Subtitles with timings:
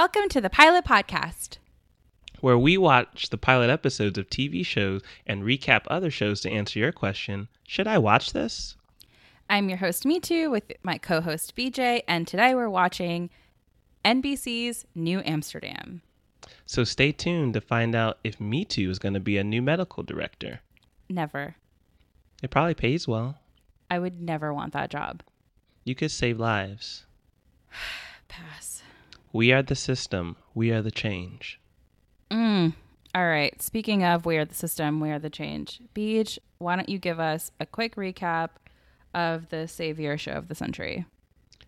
[0.00, 1.58] Welcome to the Pilot Podcast.
[2.40, 6.78] where we watch the pilot episodes of TV shows and recap other shows to answer
[6.78, 8.76] your question Should I watch this?
[9.50, 13.28] I'm your host, Me Too, with my co host, BJ, and today we're watching
[14.02, 16.00] NBC's New Amsterdam.
[16.64, 19.60] So stay tuned to find out if Me Too is going to be a new
[19.60, 20.60] medical director.
[21.10, 21.56] Never.
[22.42, 23.36] It probably pays well.
[23.90, 25.22] I would never want that job.
[25.84, 27.04] You could save lives.
[28.28, 28.69] Pass.
[29.32, 31.60] We are the system, we are the change.
[32.30, 32.74] Mm.
[33.14, 33.60] All right.
[33.60, 35.80] Speaking of We Are the System, We Are the Change.
[35.94, 38.50] Beach, why don't you give us a quick recap
[39.14, 41.04] of the savior show of the century?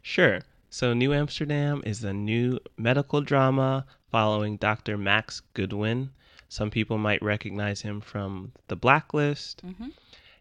[0.03, 0.41] Sure.
[0.71, 4.97] So, New Amsterdam is a new medical drama following Dr.
[4.97, 6.11] Max Goodwin.
[6.49, 9.67] Some people might recognize him from The Blacklist.
[9.67, 9.89] Mm-hmm.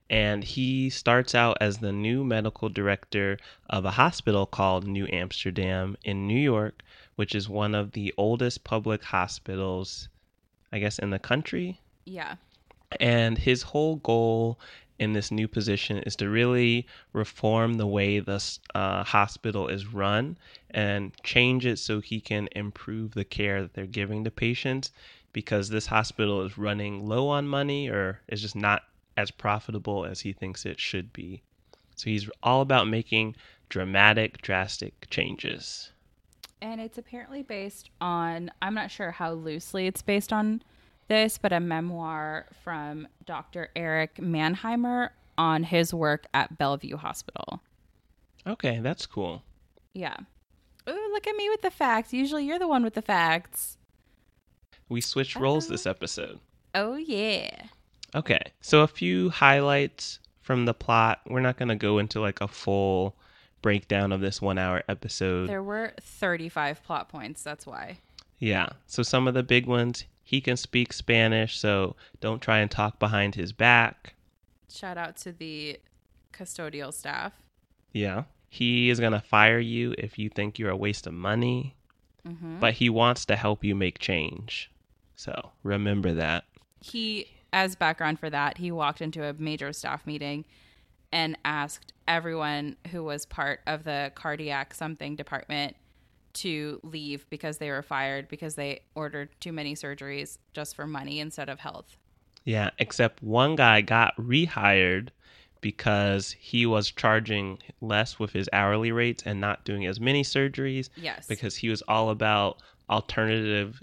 [0.09, 3.37] And he starts out as the new medical director
[3.69, 6.83] of a hospital called New Amsterdam in New York,
[7.21, 10.09] which is one of the oldest public hospitals,
[10.71, 11.79] I guess, in the country.
[12.03, 12.37] Yeah.
[12.99, 14.59] And his whole goal
[14.97, 20.35] in this new position is to really reform the way the uh, hospital is run
[20.71, 24.91] and change it so he can improve the care that they're giving to patients
[25.31, 28.81] because this hospital is running low on money or is just not
[29.15, 31.43] as profitable as he thinks it should be.
[31.95, 33.35] So he's all about making
[33.69, 35.91] dramatic, drastic changes.
[36.61, 40.61] And it's apparently based on, I'm not sure how loosely it's based on
[41.07, 43.69] this, but a memoir from Dr.
[43.75, 47.61] Eric Manheimer on his work at Bellevue Hospital.
[48.45, 49.43] Okay, that's cool.
[49.93, 50.15] Yeah.
[50.87, 52.13] Ooh, look at me with the facts.
[52.13, 53.77] Usually you're the one with the facts.
[54.87, 55.95] We switched roles this uh-huh.
[55.97, 56.39] episode.
[56.75, 57.49] Oh, yeah.
[58.13, 61.21] Okay, so a few highlights from the plot.
[61.27, 63.15] We're not going to go into like a full
[63.61, 65.47] breakdown of this one hour episode.
[65.49, 67.43] There were 35 plot points.
[67.43, 67.99] That's why.
[68.39, 72.71] Yeah, so some of the big ones he can speak Spanish, so don't try and
[72.71, 74.13] talk behind his back.
[74.71, 75.79] Shout out to the
[76.33, 77.33] custodial staff.
[77.93, 81.75] Yeah, he is going to fire you if you think you're a waste of money,
[82.27, 82.59] Mm-hmm.
[82.59, 84.69] but he wants to help you make change.
[85.15, 86.43] So remember that.
[86.79, 90.45] he as background for that he walked into a major staff meeting
[91.11, 95.75] and asked everyone who was part of the cardiac something department
[96.33, 101.19] to leave because they were fired because they ordered too many surgeries just for money
[101.19, 101.97] instead of health.
[102.45, 105.09] Yeah, except one guy got rehired
[105.59, 110.89] because he was charging less with his hourly rates and not doing as many surgeries
[110.95, 111.27] yes.
[111.27, 113.81] because he was all about alternative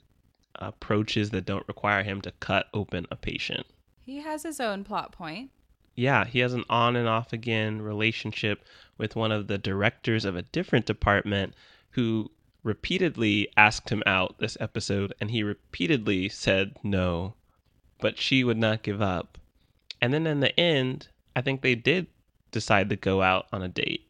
[0.56, 3.64] approaches that don't require him to cut open a patient.
[4.00, 5.50] he has his own plot point
[5.98, 8.64] Yeah, he has an on and off again relationship
[8.96, 11.54] with one of the directors of a different department
[11.90, 12.30] who
[12.62, 17.34] repeatedly asked him out this episode and he repeatedly said no,
[18.00, 19.38] but she would not give up.
[20.00, 22.06] And then in the end, I think they did
[22.52, 24.06] decide to go out on a date.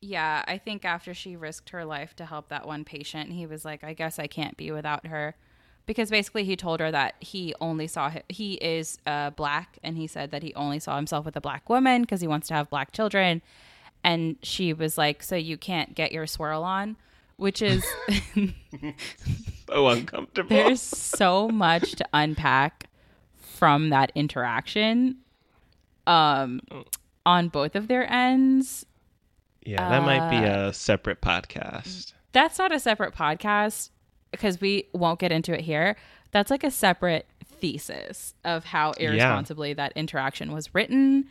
[0.00, 3.64] yeah i think after she risked her life to help that one patient he was
[3.64, 5.34] like i guess i can't be without her
[5.86, 10.06] because basically he told her that he only saw he is uh, black and he
[10.06, 12.68] said that he only saw himself with a black woman because he wants to have
[12.70, 13.42] black children
[14.02, 16.96] and she was like so you can't get your swirl on
[17.36, 17.84] which is
[19.68, 20.48] So uncomfortable.
[20.50, 22.86] there's so much to unpack
[23.36, 25.16] from that interaction
[26.06, 26.60] um
[27.24, 28.84] on both of their ends
[29.66, 32.12] yeah, that might be Uh, a separate podcast.
[32.32, 33.88] that's not a separate podcast
[34.34, 35.96] because we won't get into it here.
[36.30, 41.26] That's like a separate thesis of how irresponsibly that interaction was written.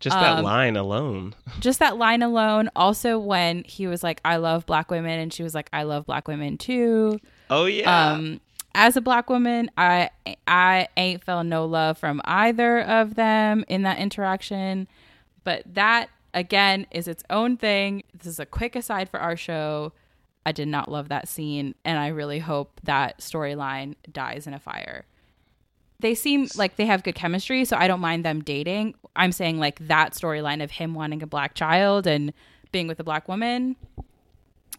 [0.00, 1.34] Just that um, line alone.
[1.60, 2.68] Just that line alone.
[2.76, 6.04] Also, when he was like, I love black women, and she was like, I love
[6.06, 7.18] black women too.
[7.48, 8.12] Oh yeah.
[8.12, 8.40] Um,
[8.74, 10.10] as a black woman, I
[10.46, 14.86] I ain't felt no love from either of them in that interaction.
[15.44, 18.02] But that again is its own thing.
[18.12, 19.92] This is a quick aside for our show.
[20.46, 24.60] I did not love that scene, and I really hope that storyline dies in a
[24.60, 25.04] fire.
[25.98, 28.94] They seem like they have good chemistry, so I don't mind them dating.
[29.16, 32.32] I'm saying like that storyline of him wanting a black child and
[32.70, 33.74] being with a black woman.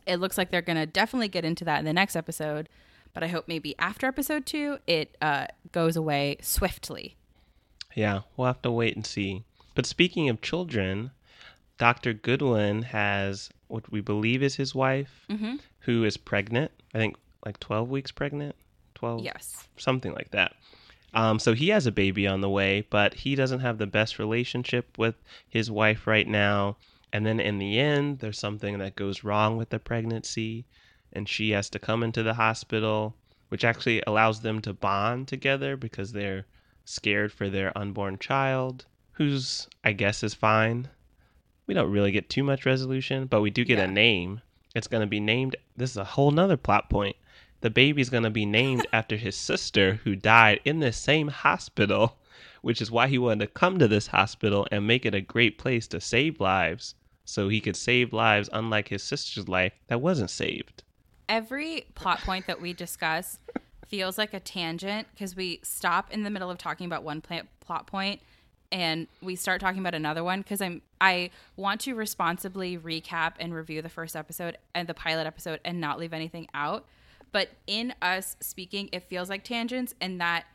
[0.06, 2.70] It looks like they're gonna definitely get into that in the next episode,
[3.14, 7.18] but I hope maybe after episode two it uh, goes away swiftly.
[7.94, 9.44] Yeah, we'll have to wait and see.
[9.76, 11.12] But speaking of children,
[11.78, 12.14] Dr.
[12.14, 15.56] Goodwin has what we believe is his wife, Mm-hmm.
[15.80, 16.72] who is pregnant.
[16.94, 17.16] I think
[17.46, 18.56] like 12 weeks pregnant.
[18.96, 19.68] 12, Yes.
[19.78, 20.54] something like that.
[21.14, 24.20] Um, so he has a baby on the way, but he doesn't have the best
[24.20, 25.16] relationship with
[25.48, 26.78] his wife right now.
[27.14, 30.66] And then in the end, there's something that goes wrong with the pregnancy.
[31.14, 33.16] and she has to come into the hospital,
[33.48, 36.46] which actually allows them to bond together because they're
[36.84, 40.90] scared for their unborn child, who's, I guess, is fine.
[41.68, 43.84] We don't really get too much resolution, but we do get Yeah.
[43.86, 44.42] a name.
[44.74, 45.56] It's going to be named.
[45.76, 47.16] This is a whole nother plot point.
[47.62, 52.18] The baby's going to be named after his sister who died in this same hospital,
[52.62, 55.58] which is why he wanted to come to this hospital and make it a great
[55.58, 60.30] place to save lives so he could save lives unlike his sister's life that wasn't
[60.30, 60.84] saved.
[61.28, 63.40] Every plot point that we discuss
[63.86, 67.22] feels like a tangent because we stop in the middle of talking about one
[67.60, 68.22] plot point
[68.72, 73.54] and we start talking about another one because I'm I want to responsibly recap and
[73.54, 76.86] review the first episode and the pilot episode and not leave anything out.
[77.32, 80.46] But in us speaking, it feels like tangents and that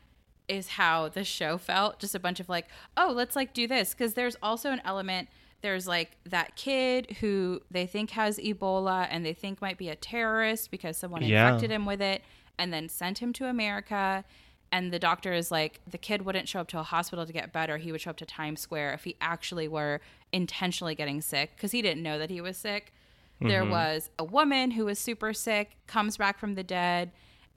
[0.47, 1.99] is how the show felt.
[1.99, 2.67] Just a bunch of like,
[2.97, 3.93] oh, let's like do this.
[3.93, 5.29] Because there's also an element,
[5.61, 9.95] there's like that kid who they think has Ebola and they think might be a
[9.95, 11.47] terrorist because someone Yeah.
[11.47, 12.21] infected him with it
[12.59, 14.25] and then sent him to America.
[14.73, 17.53] And the doctor is like, the kid wouldn't show up to a hospital to get
[17.53, 17.77] better.
[17.77, 21.71] He would show up to Times Square if he actually were intentionally getting sick because
[21.71, 22.91] he didn't know that he was sick.
[23.39, 27.11] There was a woman who was super sick, comes back from the dead,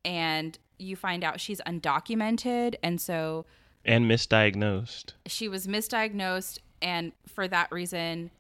[0.04, 2.74] and you find out she's undocumented.
[2.82, 3.46] And so
[3.84, 5.12] And misdiagnosed.
[5.26, 6.58] she was misdiagnosed.
[6.82, 8.30] And for that reason,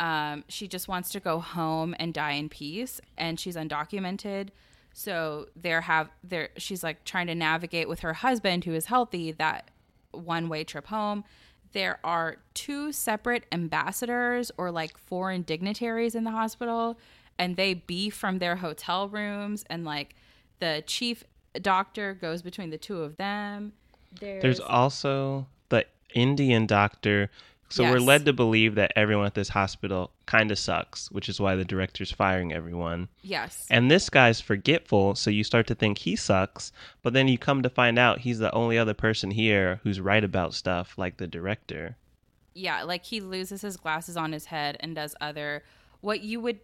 [0.00, 3.00] um, she just wants to go home and die in peace.
[3.18, 4.48] And she's undocumented.
[4.92, 9.32] So there have there she's like trying to navigate with her husband who is healthy
[9.32, 9.70] that
[10.12, 11.24] one way trip home.
[11.72, 16.98] There are two separate ambassadors or like foreign dignitaries in the hospital
[17.38, 20.14] and they beef from their hotel rooms and like
[20.60, 21.24] the chief
[21.60, 23.72] doctor goes between the two of them.
[24.20, 27.30] There's also the Indian doctor.
[27.72, 31.40] So we're led to believe that everyone at this hospital kind of sucks, which is
[31.40, 33.08] why the director's firing everyone.
[33.22, 33.66] yes.
[33.70, 36.70] And this guy's forgetful, so you start to think he sucks,
[37.02, 40.22] but then you come to find out he's the only other person here who's right
[40.22, 41.96] about stuff, like the director.
[42.54, 45.62] yeah, like he loses his glasses on his head and does other
[46.02, 46.58] what you would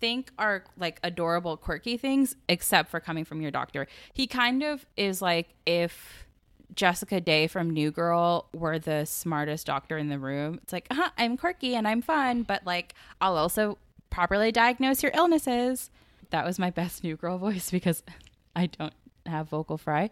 [0.00, 3.86] think are like adorable, quirky things, except for coming from your doctor.
[4.12, 6.26] He kind of is like if
[6.74, 10.58] Jessica Day from New Girl were the smartest doctor in the room.
[10.62, 13.78] It's like, uh I'm quirky and I'm fun, but like I'll also
[14.10, 15.90] properly diagnose your illnesses.
[16.30, 18.02] That was my best New Girl voice because
[18.56, 18.94] I don't
[19.26, 20.10] have vocal fry.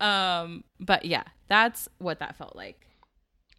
[0.00, 2.86] Um, but yeah, that's what that felt like.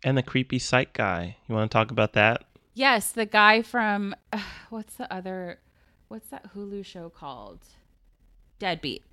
[0.03, 1.38] And the creepy psych guy.
[1.47, 2.45] You want to talk about that?
[2.73, 5.59] Yes, the guy from uh, what's the other
[6.07, 7.59] what's that Hulu show called?
[8.59, 9.03] Deadbeat.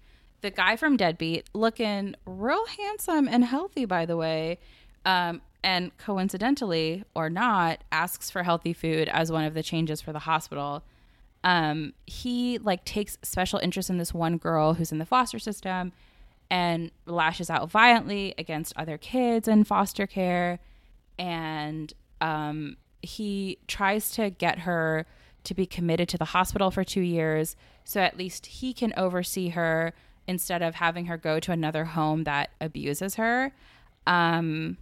[0.40, 4.58] The guy from Deadbeat looking real handsome and healthy by the way.
[5.04, 10.12] Um and coincidentally or not asks for healthy food as one of the changes for
[10.12, 10.82] the hospital.
[11.44, 15.92] Um he like takes special interest in this one girl who's in the foster system
[16.50, 20.58] and lashes out violently against other kids in foster care
[21.18, 25.06] and um, he tries to get her
[25.44, 29.50] to be committed to the hospital for two years so at least he can oversee
[29.50, 29.92] her
[30.28, 33.52] instead of having her go to another home that abuses her
[34.06, 34.76] um,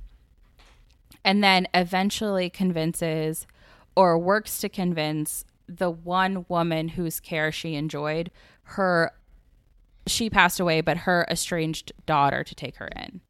[1.25, 3.47] and then eventually convinces
[3.97, 8.31] or works to convince the one woman whose care she enjoyed
[8.65, 9.13] her
[10.07, 13.21] she passed away but her estranged daughter to take her in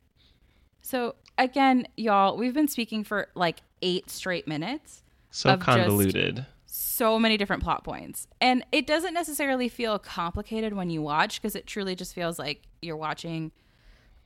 [0.80, 6.46] so again y'all we've been speaking for like eight straight minutes So convoluted.
[6.78, 8.26] So many different plot points.
[8.38, 12.64] And it doesn't necessarily feel complicated when you watch because it truly just feels like
[12.82, 13.50] you're watching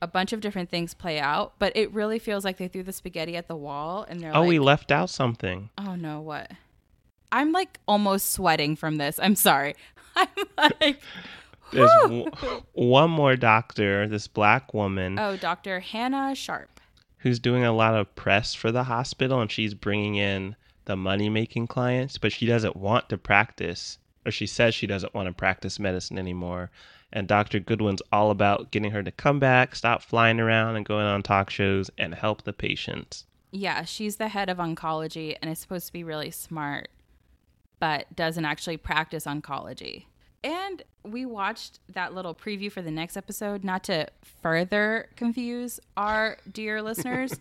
[0.01, 2.91] a bunch of different things play out but it really feels like they threw the
[2.91, 5.69] spaghetti at the wall and they're oh, like we left out something.
[5.77, 6.51] oh no what?
[7.31, 9.17] I'm like almost sweating from this.
[9.21, 9.75] I'm sorry.
[10.17, 10.27] I'm
[10.81, 11.01] like
[11.71, 12.29] There's w-
[12.73, 16.81] one more doctor, this black woman, oh dr hannah Sharpe.
[17.19, 20.57] Who's doing a lot of press for the hospital and she's bringing in
[20.91, 25.13] the money making clients, but she doesn't want to practice, or she says she doesn't
[25.13, 26.69] want to practice medicine anymore.
[27.13, 27.61] And Dr.
[27.61, 31.49] Goodwin's all about getting her to come back, stop flying around and going on talk
[31.49, 33.25] shows, and help the patients.
[33.51, 36.89] Yeah, she's the head of oncology and is supposed to be really smart,
[37.79, 40.07] but doesn't actually practice oncology.
[40.43, 44.07] And we watched that little preview for the next episode, not to
[44.41, 47.33] further confuse our dear listeners,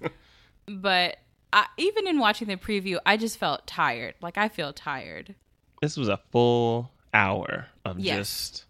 [0.68, 1.16] but
[1.52, 4.14] I, even in watching the preview, I just felt tired.
[4.20, 5.34] Like, I feel tired.
[5.82, 8.16] This was a full hour of Yes.
[8.18, 8.64] just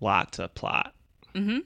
[0.00, 0.94] lots of plot.
[1.34, 1.58] hmm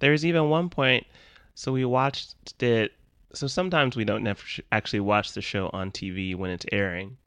[0.00, 1.06] There's even one point,
[1.54, 2.92] so we watched it.
[3.34, 7.18] So sometimes we don't never sh- actually watch the show on TV when it's airing.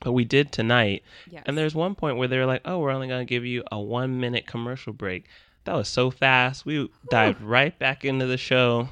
[0.00, 1.02] But we did tonight.
[1.30, 1.42] Yes.
[1.46, 3.62] And there's one point where they were like, oh, we're only going to give you
[3.70, 5.26] a one minute commercial break.
[5.64, 6.64] That was so fast.
[6.66, 8.88] We dived right back into the show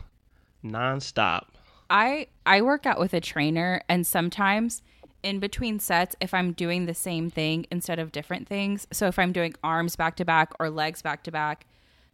[0.64, 1.46] nonstop.
[1.90, 4.80] I I work out with a trainer and sometimes
[5.22, 8.86] in between sets if I'm doing the same thing instead of different things.
[8.92, 11.66] So if I'm doing arms back to back or legs back to back,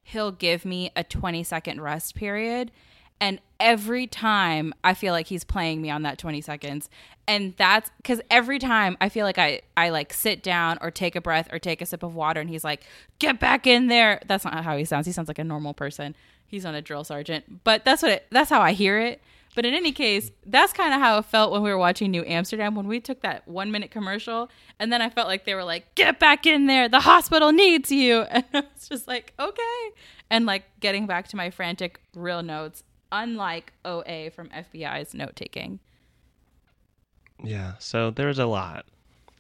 [0.02, 2.72] he'll give me a 20 second rest period
[3.20, 6.90] and every time I feel like he's playing me on that 20 seconds.
[7.28, 11.16] And that's cuz every time I feel like I I like sit down or take
[11.16, 12.84] a breath or take a sip of water and he's like,
[13.18, 15.06] "Get back in there." That's not how he sounds.
[15.06, 16.14] He sounds like a normal person.
[16.46, 19.20] He's not a drill sergeant, but that's what it, that's how I hear it.
[19.56, 22.22] But in any case, that's kind of how it felt when we were watching New
[22.26, 24.50] Amsterdam when we took that one minute commercial.
[24.78, 26.90] And then I felt like they were like, get back in there.
[26.90, 28.26] The hospital needs you.
[28.30, 29.90] And I was just like, okay.
[30.28, 32.82] And like getting back to my frantic real notes,
[33.12, 35.80] unlike OA from FBI's note taking.
[37.42, 38.86] Yeah, so there's a lot.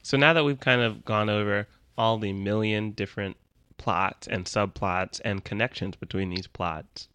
[0.02, 1.66] So now that we've kind of gone over
[1.98, 3.36] all the million different
[3.78, 7.08] plots and subplots and connections between these plots,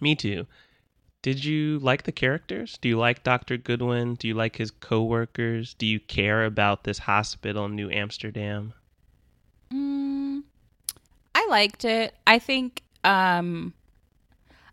[0.00, 0.46] me too.
[1.22, 2.78] Did you like the characters?
[2.80, 3.56] Do you like Dr.
[3.56, 4.14] Goodwin?
[4.14, 5.74] Do you like his coworkers?
[5.74, 8.72] Do you care about this hospital in New Amsterdam?
[9.72, 10.44] Mm,
[11.34, 12.14] I liked it.
[12.26, 13.74] I think um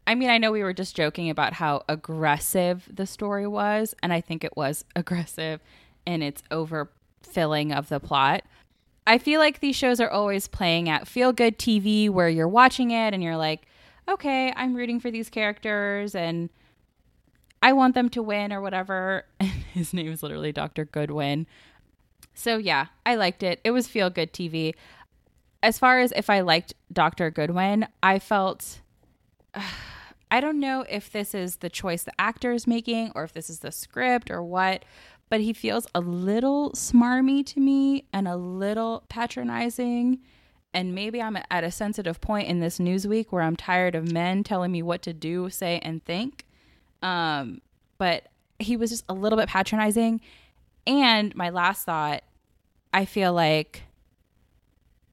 [0.05, 4.11] I mean, I know we were just joking about how aggressive the story was, and
[4.11, 5.61] I think it was aggressive
[6.05, 8.43] in its overfilling of the plot.
[9.05, 12.91] I feel like these shows are always playing at feel good TV where you're watching
[12.91, 13.65] it and you're like,
[14.07, 16.49] okay, I'm rooting for these characters and
[17.61, 19.25] I want them to win or whatever.
[19.39, 20.85] And his name is literally Dr.
[20.85, 21.47] Goodwin.
[22.35, 23.59] So yeah, I liked it.
[23.63, 24.75] It was feel good TV.
[25.63, 27.31] As far as if I liked Dr.
[27.31, 28.81] Goodwin, I felt
[30.33, 33.51] I don't know if this is the choice the actor is making or if this
[33.51, 34.83] is the script or what,
[35.29, 40.21] but he feels a little smarmy to me and a little patronizing.
[40.73, 44.11] And maybe I'm at a sensitive point in this news week where I'm tired of
[44.11, 46.47] men telling me what to do, say, and think.
[47.03, 47.61] Um,
[47.99, 50.19] but he was just a little bit patronizing.
[50.87, 52.23] And my last thought,
[52.91, 53.83] I feel like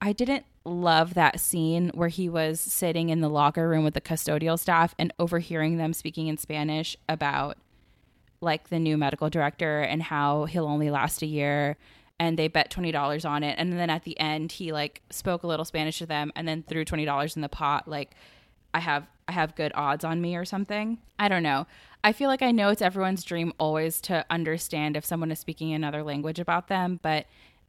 [0.01, 4.01] I didn't love that scene where he was sitting in the locker room with the
[4.01, 7.57] custodial staff and overhearing them speaking in Spanish about
[8.41, 11.77] like the new medical director and how he'll only last a year
[12.19, 15.47] and they bet $20 on it and then at the end he like spoke a
[15.47, 18.15] little Spanish to them and then threw $20 in the pot like
[18.73, 20.99] I have I have good odds on me or something.
[21.19, 21.67] I don't know.
[22.03, 25.73] I feel like I know it's everyone's dream always to understand if someone is speaking
[25.73, 27.27] another language about them, but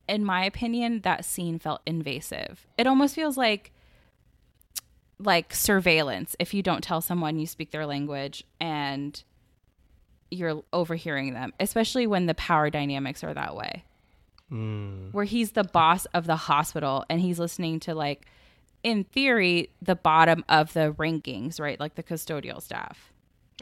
[0.08, 2.67] in my opinion, that scene felt invasive.
[2.77, 3.72] It almost feels like
[5.20, 9.24] like surveillance if you don't tell someone you speak their language and
[10.31, 13.84] you're overhearing them, especially when the power dynamics are that way.
[14.51, 15.13] Mm.
[15.13, 18.25] Where he's the boss of the hospital and he's listening to like
[18.84, 21.79] in theory the bottom of the rankings, right?
[21.79, 23.13] Like the custodial staff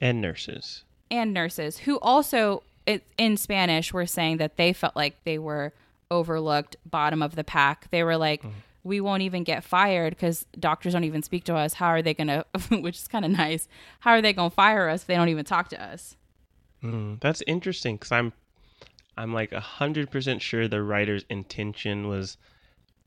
[0.02, 0.86] And nurses.
[1.12, 5.74] and nurses who also it, in Spanish were saying that they felt like they were
[6.12, 7.90] overlooked, bottom of the pack.
[7.92, 8.44] They were like,
[8.84, 11.74] we won't even get fired because doctors don't even speak to us.
[11.74, 12.46] How are they going to,
[12.80, 13.68] which is kind of nice.
[14.00, 16.16] How are they going to fire us if they don't even talk to us?
[16.84, 18.34] Mm, that's interesting because I'm,
[19.18, 22.38] I'm like a hundred percent sure the writer's intention was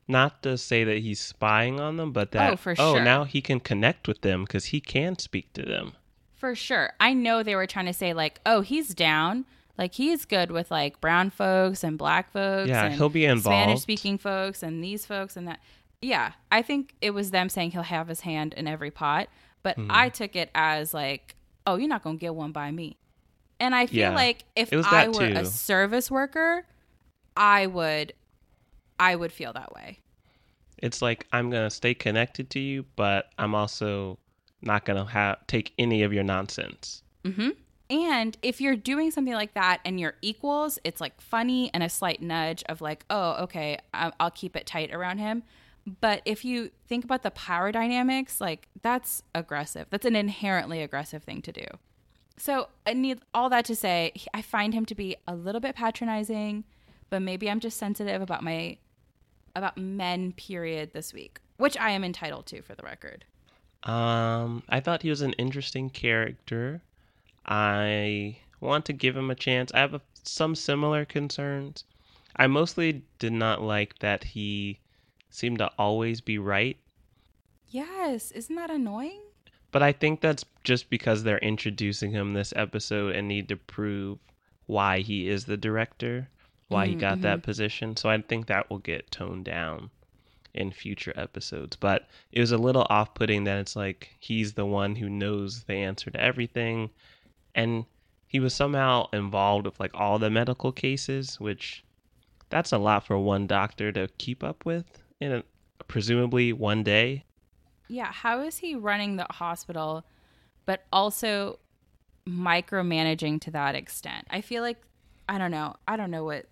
[0.07, 3.01] not to say that he's spying on them, but that Oh, for sure.
[3.01, 5.93] now he can connect with them because he can speak to them.
[6.35, 6.91] For sure.
[6.99, 9.45] I know they were trying to say, like, oh, he's down.
[9.77, 12.69] Like, he's good with like brown folks and black folks.
[12.69, 13.63] Yeah, and he'll be involved.
[13.63, 15.59] Spanish speaking folks and these folks and that.
[16.01, 19.29] Yeah, I think it was them saying he'll have his hand in every pot.
[19.63, 19.87] But Hmm.
[19.89, 22.97] I took it as like, oh, you're not going to get one by me.
[23.59, 26.65] And I feel Yeah, like if I were a service worker,
[27.37, 28.13] I would,
[28.99, 29.99] I would feel that way.
[30.79, 34.19] It's like I'm gonna stay connected to you, but I'm also
[34.61, 37.03] not gonna have take any of your nonsense.
[37.25, 37.49] hmm
[37.89, 41.89] And if you're doing something like that and you're equals, it's like funny and a
[41.89, 45.43] slight nudge of like, oh, okay, I'll keep it tight around him.
[45.99, 49.87] But if you think about the power dynamics, like that's aggressive.
[49.89, 51.65] That's an inherently aggressive thing to do.
[52.37, 55.75] So I need all that to say, I find him to be a little bit
[55.75, 56.63] patronizing,
[57.09, 58.77] but maybe I'm just sensitive about my
[59.55, 63.25] about men period this week, which I am entitled to for the record.
[63.83, 66.81] Um, I thought he was an interesting character.
[67.45, 69.71] I want to give him a chance.
[69.73, 71.83] I have a, some similar concerns.
[72.35, 74.79] I mostly did not like that he
[75.29, 76.77] seemed to always be right,
[77.67, 79.21] Yes, isn't that annoying?
[79.71, 84.19] but I think that's just because they're introducing him this episode and need to prove
[84.67, 86.29] why he is the director.
[86.67, 87.45] why he mm, got that mm-hmm.
[87.45, 87.97] position.
[87.97, 89.89] So I think that will get toned down
[90.53, 91.75] in future episodes.
[91.75, 95.63] But it was a little off putting that it's like he's the one who knows
[95.63, 96.91] the answer to everything.
[97.55, 97.85] And
[98.27, 101.83] he was somehow involved with like all the medical cases, which
[102.49, 104.85] that's a lot for one doctor to keep up with
[105.19, 105.43] in a,
[105.87, 107.25] presumably one day.
[107.87, 110.03] Yeah, how is he running the hospital
[110.65, 111.59] but also
[112.27, 114.27] micromanaging to that extent?
[114.29, 114.77] I feel like
[115.29, 115.75] I don't know.
[115.87, 116.47] I don't know what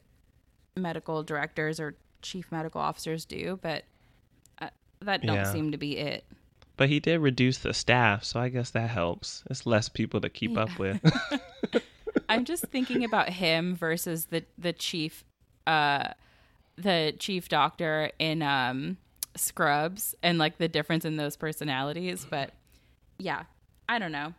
[0.75, 3.83] medical directors or chief medical officers do, but
[4.61, 4.69] uh,
[5.01, 5.51] that don't Yeah.
[5.51, 6.25] seem to be it.
[6.81, 9.43] But he did reduce the staff, so I guess that helps.
[9.51, 10.99] It's less people to keep up with.
[12.27, 15.23] I'm just thinking about him versus the the chief
[15.67, 16.07] uh
[16.77, 18.97] the chief doctor in um
[19.35, 22.49] Scrubs and like the difference in those personalities, but
[23.19, 23.43] yeah,
[23.87, 24.33] I don't know.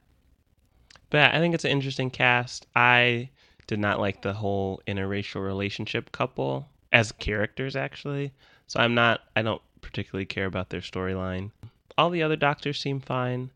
[1.11, 2.67] But I think it's an interesting cast.
[2.75, 3.31] I
[3.69, 8.33] did not like the whole interracial relationship couple as characters, actually.
[8.67, 11.53] So I'm not, I don't particularly care about their storyline.
[11.99, 13.51] All the other doctors seem fine.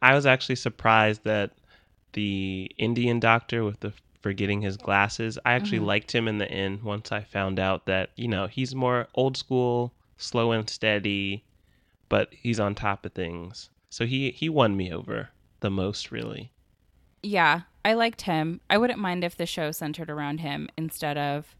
[0.00, 1.52] I was actually surprised that
[2.12, 3.92] the Indian doctor with the
[4.22, 8.10] forgetting his glasses, I actually liked him in the end once I found out that,
[8.16, 11.44] you know, he's more old school, slow and steady,
[12.08, 13.68] but he's on top of things.
[13.90, 16.52] So he, he won me over the most, really.
[17.22, 18.60] Yeah, I liked him.
[18.70, 21.56] I wouldn't mind if the show centered around him instead of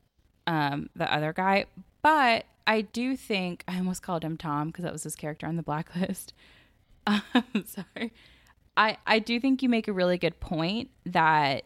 [0.46, 1.66] um, the other guy.
[2.02, 5.56] But I do think I almost called him Tom because that was his character on
[5.56, 6.34] the blacklist.
[7.04, 8.12] Um, sorry.
[8.76, 11.64] I I do think you make a really good point that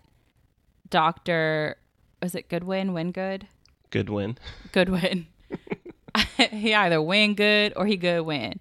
[0.88, 1.76] Doctor
[2.22, 3.42] was it Goodwin Wingood
[3.90, 4.38] Good win.
[4.72, 5.26] Goodwin.
[6.50, 8.60] he either win good or he good win.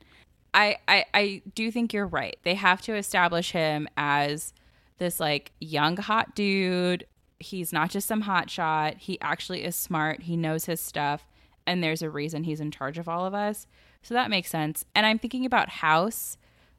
[0.53, 2.37] I, I I do think you're right.
[2.43, 4.53] They have to establish him as
[4.97, 7.05] this like young hot dude.
[7.39, 8.95] He's not just some hot shot.
[8.97, 10.23] He actually is smart.
[10.23, 11.27] He knows his stuff,
[11.67, 13.67] and there's a reason he's in charge of all of us.
[14.01, 14.85] So that makes sense.
[14.93, 16.37] And I'm thinking about House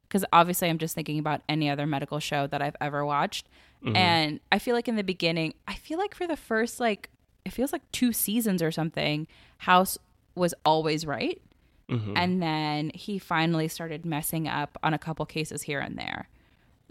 [0.09, 3.49] because obviously I'm just thinking about any other medical show that I've ever watched.
[3.85, 3.97] Mm-hmm.
[3.97, 7.11] And I feel like in the beginning, I feel like for the first like
[7.45, 9.27] it feels like two seasons or something,
[9.59, 9.99] House
[10.35, 11.41] was always right.
[11.89, 12.17] Mm-hmm.
[12.17, 16.29] And then he finally started messing up on a couple cases here and there.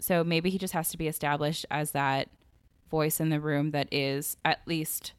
[0.00, 2.28] So maybe he just has to be established as that
[2.90, 5.12] voice in the room that is at least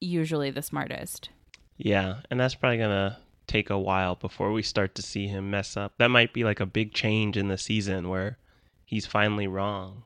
[0.00, 1.30] usually the smartest.
[1.76, 5.76] Yeah, and that's probably gonna take a while before we start to see him mess
[5.76, 5.94] up.
[5.98, 8.38] That might be like a big change in the season where
[8.84, 10.04] he's finally wrong.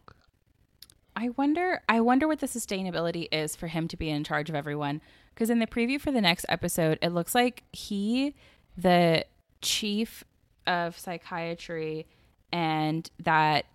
[1.16, 4.54] I wonder I wonder what the sustainability is for him to be in charge of
[4.54, 5.00] everyone
[5.35, 8.35] because in the preview for the next episode it looks like he
[8.76, 9.24] the
[9.61, 10.24] chief
[10.66, 12.06] of psychiatry
[12.52, 13.66] and that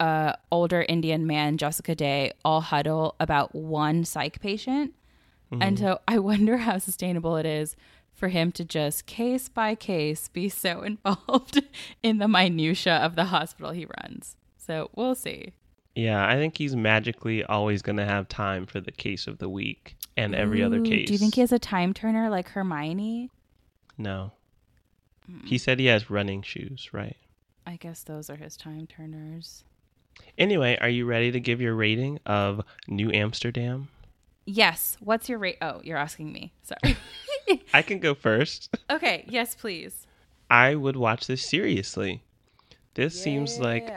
[0.00, 4.94] uh, older Indian man Jessica Day all huddle about one psych patient
[5.60, 5.86] and mm-hmm.
[5.86, 7.76] so I wonder how sustainable it is
[8.12, 11.62] for him to just case by case be so involved
[12.02, 15.52] in the minutia of the hospital he runs so we'll see
[15.94, 19.96] Yeah, I think he's magically always gonna have time for the case of the week
[20.16, 21.08] and every other case.
[21.08, 23.30] Do you think he has a time turner like Hermione?
[23.98, 24.32] No.
[25.26, 25.46] Hmm.
[25.46, 27.16] He said he has running shoes, right?
[27.66, 29.64] I guess those are his time turners.
[30.38, 33.88] Anyway, are you ready to give your rating of New Amsterdam?
[34.46, 34.96] Yes.
[35.00, 35.58] What's your rate?
[35.62, 36.52] Oh, you're asking me.
[36.62, 36.96] Sorry.
[37.74, 38.74] I can go first.
[38.90, 39.24] okay.
[39.28, 40.06] Yes, please.
[40.50, 42.22] I would watch this seriously.
[42.94, 43.90] This seems like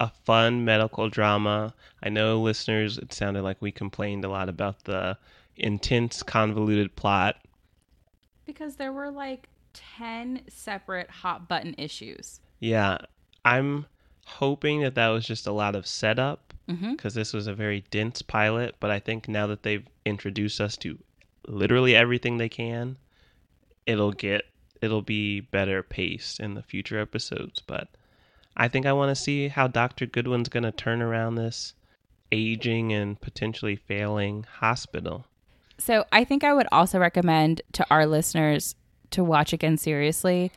[0.00, 1.74] a fun medical drama.
[2.02, 5.18] I know listeners, it sounded like we complained a lot about the
[5.56, 7.36] intense, convoluted plot.
[8.46, 12.40] because there were like 10 separate hot button issues.
[12.58, 12.98] Yeah,
[13.44, 13.86] I'm
[14.30, 16.92] hoping that that was just a lot of setup mm-hmm.
[16.92, 18.76] because this was a very dense pilot.
[18.80, 20.98] But I think now that they've introduced us to
[21.46, 22.96] literally everything they can,
[23.86, 24.44] it'll get
[24.80, 27.60] it'll be better paced in the future episodes.
[27.66, 27.88] But
[28.56, 30.06] I think I want to see how Dr.
[30.06, 31.74] Goodwin's going to turn around this
[32.32, 35.26] aging and potentially failing hospital.
[35.78, 38.74] So I think I would also recommend to our listeners
[39.10, 40.52] to watch again seriously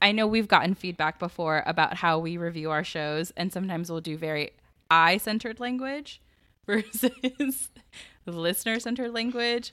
[0.00, 4.00] I, know we've gotten feedback before about how we review our shows, and sometimes we'll
[4.00, 4.52] do very
[4.90, 6.20] I centered language
[6.66, 7.70] versus
[8.26, 9.72] listener centered language.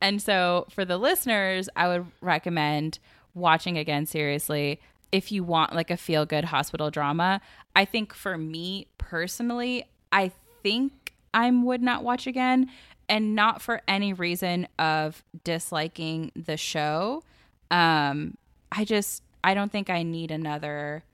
[0.00, 2.98] And so for the listeners, I would recommend
[3.34, 7.40] watching again seriously if you want like a feel good hospital drama.
[7.74, 12.70] I think for me personally, I think I would not watch again
[13.08, 17.22] and not for any reason of disliking the show.
[17.70, 18.36] Um
[18.70, 21.04] I just I don't think I need another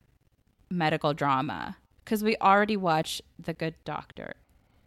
[0.68, 4.34] medical drama cuz we already watched The Good Doctor,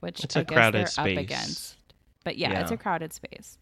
[0.02, 1.18] which It's I a guess crowded they're space.
[1.18, 1.78] up against.
[2.26, 3.58] But yeah, it's a crowded space.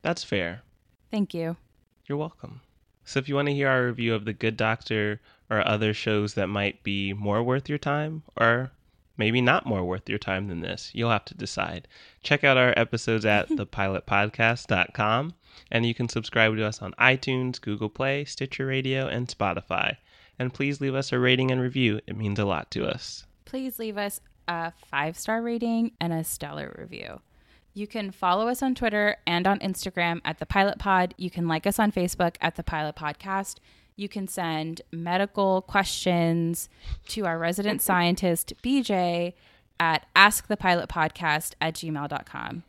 [0.00, 0.62] That's fair.
[1.10, 1.58] Thank you.
[2.06, 2.62] You're welcome.
[3.04, 5.20] So if you want to hear our review of The Good Doctor
[5.50, 8.72] or other shows that might be more worth your time or
[9.16, 11.88] maybe not more worth your time than this, you'll have to decide.
[12.22, 15.34] Check out our episodes at thepilotpodcast.com
[15.70, 19.96] and you can subscribe to us on iTunes, Google Play, Stitcher Radio, and Spotify.
[20.38, 22.00] And please leave us a rating and review.
[22.06, 23.24] It means a lot to us.
[23.44, 27.20] Please leave us a five star rating and a stellar review.
[27.74, 31.14] You can follow us on Twitter and on Instagram at the Pilot Pod.
[31.18, 33.56] You can like us on Facebook at the Pilot Podcast.
[33.96, 36.68] You can send medical questions
[37.08, 39.32] to our resident scientist, BJ,
[39.80, 42.62] at askthepilotpodcast at gmail.com.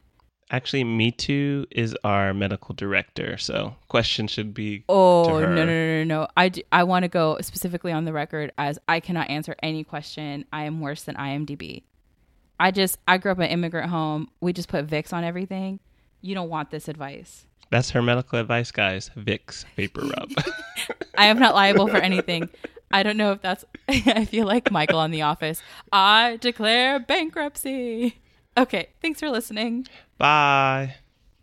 [0.50, 5.66] Actually, Me Too is our medical director, so questions should be Oh, to no, no,
[5.66, 6.62] no, no, no.
[6.72, 10.46] I want to go specifically on the record as I cannot answer any question.
[10.54, 11.84] I am worse than IMDb.
[12.58, 14.30] I just, I grew up in an immigrant home.
[14.40, 15.82] We just put Vicks on everything.
[16.22, 17.46] You don't want this advice.
[17.70, 19.12] That's her medical advice, guys.
[19.18, 20.32] Vicks VapoRub.
[21.18, 22.50] I am not liable for anything.
[22.92, 25.62] I don't know if that's, I feel like Michael on The Office.
[25.92, 28.20] I declare bankruptcy.
[28.58, 29.88] Okay, thanks for listening.
[30.18, 30.96] Bye.